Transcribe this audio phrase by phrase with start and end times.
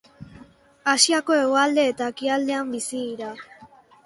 [0.93, 3.31] Asiako hegoalde eta ekialdean bizi dira.